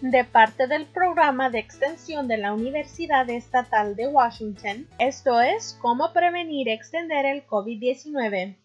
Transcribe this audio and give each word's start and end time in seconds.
de 0.00 0.24
parte 0.24 0.66
del 0.66 0.86
programa 0.86 1.50
de 1.50 1.58
extensión 1.58 2.26
de 2.26 2.38
la 2.38 2.54
Universidad 2.54 3.28
Estatal 3.28 3.96
de 3.96 4.06
Washington, 4.06 4.88
esto 4.98 5.40
es 5.40 5.78
cómo 5.82 6.14
prevenir 6.14 6.68
y 6.68 6.72
extender 6.72 7.26
el 7.26 7.46
COVID-19. 7.46 8.56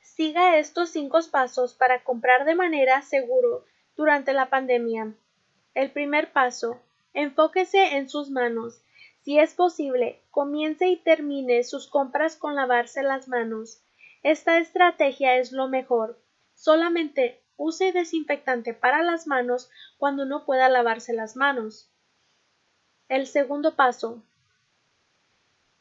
Siga 0.00 0.58
estos 0.58 0.90
cinco 0.90 1.20
pasos 1.30 1.72
para 1.72 2.04
comprar 2.04 2.44
de 2.44 2.54
manera 2.54 3.00
segura 3.00 3.60
durante 3.96 4.34
la 4.34 4.50
pandemia. 4.50 5.14
El 5.74 5.90
primer 5.90 6.30
paso, 6.32 6.82
enfóquese 7.14 7.96
en 7.96 8.10
sus 8.10 8.28
manos. 8.28 8.82
Si 9.22 9.38
es 9.38 9.54
posible, 9.54 10.20
comience 10.30 10.86
y 10.86 10.96
termine 10.96 11.64
sus 11.64 11.88
compras 11.88 12.36
con 12.36 12.54
lavarse 12.54 13.02
las 13.02 13.26
manos. 13.26 13.80
Esta 14.22 14.58
estrategia 14.58 15.36
es 15.38 15.52
lo 15.52 15.68
mejor. 15.68 16.20
Solamente 16.54 17.40
use 17.56 17.92
desinfectante 17.92 18.74
para 18.74 19.02
las 19.02 19.26
manos 19.26 19.70
cuando 19.98 20.24
no 20.24 20.44
pueda 20.44 20.68
lavarse 20.68 21.12
las 21.12 21.36
manos. 21.36 21.90
El 23.08 23.26
segundo 23.26 23.76
paso. 23.76 24.22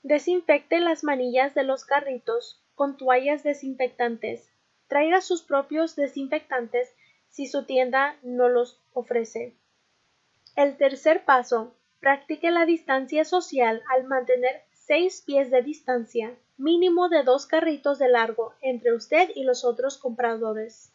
Desinfecte 0.04 0.80
las 0.80 1.04
manillas 1.04 1.54
de 1.56 1.64
los 1.64 1.86
carritos 1.86 2.62
con 2.76 2.98
toallas 2.98 3.44
desinfectantes. 3.44 4.50
Traiga 4.88 5.22
sus 5.22 5.42
propios 5.42 5.96
desinfectantes 5.96 6.94
si 7.30 7.48
su 7.48 7.66
tienda 7.66 8.18
no 8.22 8.48
los 8.50 8.80
ofrece. 8.94 9.56
El 10.56 10.78
tercer 10.78 11.26
paso. 11.26 11.76
Practique 12.00 12.52
la 12.52 12.66
distancia 12.66 13.26
social 13.26 13.82
al 13.92 14.04
mantener 14.04 14.64
seis 14.74 15.24
pies 15.26 15.50
de 15.50 15.64
distancia, 15.64 16.38
mínimo 16.56 17.10
de 17.10 17.24
dos 17.24 17.48
carritos 17.48 17.98
de 17.98 18.10
largo 18.10 18.54
entre 18.62 18.94
usted 18.94 19.32
y 19.34 19.44
los 19.44 19.66
otros 19.66 19.98
compradores 19.98 20.95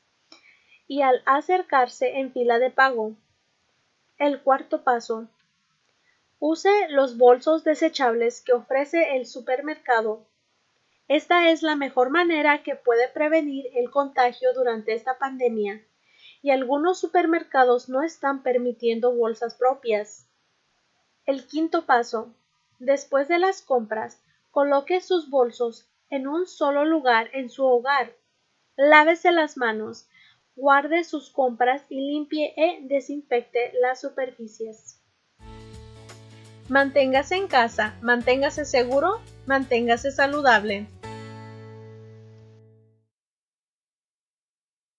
y 0.91 1.03
al 1.03 1.23
acercarse 1.25 2.19
en 2.19 2.33
fila 2.33 2.59
de 2.59 2.69
pago. 2.69 3.15
El 4.19 4.43
cuarto 4.43 4.83
paso. 4.83 5.29
Use 6.41 6.89
los 6.89 7.17
bolsos 7.17 7.63
desechables 7.63 8.41
que 8.41 8.55
ofrece 8.55 9.15
el 9.15 9.25
supermercado. 9.25 10.27
Esta 11.07 11.49
es 11.51 11.63
la 11.63 11.77
mejor 11.77 12.11
manera 12.11 12.65
que 12.65 12.75
puede 12.75 13.07
prevenir 13.07 13.67
el 13.75 13.89
contagio 13.93 14.53
durante 14.53 14.93
esta 14.93 15.17
pandemia, 15.17 15.81
y 16.43 16.51
algunos 16.51 16.99
supermercados 16.99 17.89
no 17.89 18.03
están 18.03 18.43
permitiendo 18.43 19.15
bolsas 19.15 19.55
propias. 19.55 20.27
El 21.25 21.47
quinto 21.47 21.87
paso. 21.87 22.35
Después 22.81 23.29
de 23.29 23.39
las 23.39 23.63
compras, 23.63 24.21
coloque 24.51 25.01
sus 25.01 25.31
bolsos 25.31 25.89
en 26.09 26.27
un 26.27 26.49
solo 26.49 26.85
lugar 26.85 27.31
en 27.33 27.49
su 27.49 27.65
hogar. 27.65 28.13
Lávese 28.75 29.31
las 29.31 29.57
manos 29.57 30.09
guarde 30.61 31.05
sus 31.05 31.31
compras 31.31 31.83
y 31.89 32.01
limpie 32.13 32.53
e 32.57 32.81
desinfecte 32.83 33.73
las 33.81 34.01
superficies. 34.01 35.01
Manténgase 36.69 37.35
en 37.37 37.49
casa, 37.49 37.97
manténgase 38.03 38.65
seguro, 38.65 39.21
manténgase 39.47 40.13
saludable. 40.13 40.87